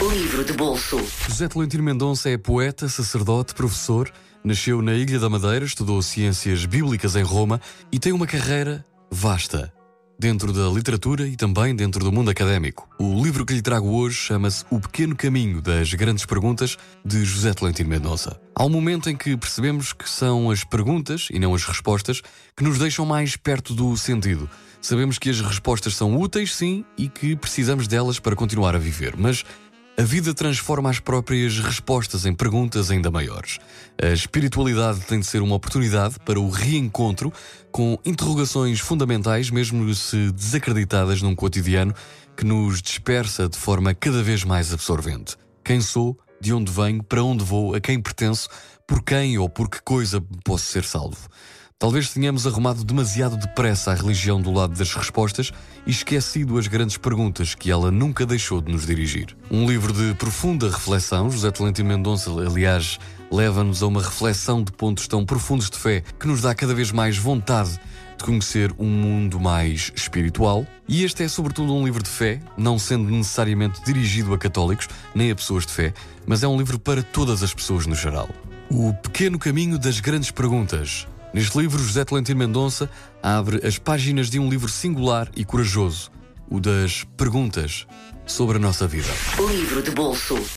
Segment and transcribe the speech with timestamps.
[0.00, 0.98] Livro de bolso.
[1.28, 4.10] José Tolentino Mendonça é poeta, sacerdote, professor.
[4.42, 7.60] Nasceu na Ilha da Madeira, estudou ciências bíblicas em Roma
[7.92, 9.70] e tem uma carreira vasta
[10.18, 12.88] dentro da literatura e também dentro do mundo académico.
[12.98, 17.52] O livro que lhe trago hoje chama-se O Pequeno Caminho das Grandes Perguntas, de José
[17.52, 18.40] Tolentino Mendonça.
[18.54, 22.22] Há um momento em que percebemos que são as perguntas e não as respostas
[22.56, 24.48] que nos deixam mais perto do sentido.
[24.80, 29.14] Sabemos que as respostas são úteis, sim, e que precisamos delas para continuar a viver,
[29.14, 29.44] mas
[30.00, 33.58] a vida transforma as próprias respostas em perguntas ainda maiores.
[34.02, 37.30] A espiritualidade tem de ser uma oportunidade para o reencontro
[37.70, 41.94] com interrogações fundamentais, mesmo se desacreditadas num cotidiano
[42.34, 45.36] que nos dispersa de forma cada vez mais absorvente.
[45.62, 46.18] Quem sou?
[46.40, 47.02] De onde venho?
[47.02, 47.74] Para onde vou?
[47.74, 48.48] A quem pertenço?
[48.86, 51.28] Por quem ou por que coisa posso ser salvo?
[51.80, 55.50] Talvez tenhamos arrumado demasiado depressa a religião do lado das respostas
[55.86, 59.34] e esquecido as grandes perguntas que ela nunca deixou de nos dirigir.
[59.50, 62.98] Um livro de profunda reflexão, José Tolentino Mendonça, aliás,
[63.32, 66.92] leva-nos a uma reflexão de pontos tão profundos de fé que nos dá cada vez
[66.92, 67.80] mais vontade
[68.18, 70.66] de conhecer um mundo mais espiritual.
[70.86, 75.30] E este é, sobretudo, um livro de fé, não sendo necessariamente dirigido a católicos nem
[75.30, 75.94] a pessoas de fé,
[76.26, 78.28] mas é um livro para todas as pessoas no geral.
[78.68, 82.90] O Pequeno Caminho das Grandes Perguntas Neste livro, José Tolentino Mendonça
[83.22, 86.10] abre as páginas de um livro singular e corajoso,
[86.48, 87.86] o das perguntas
[88.26, 89.08] sobre a nossa vida.
[89.48, 90.40] Livro de bolso.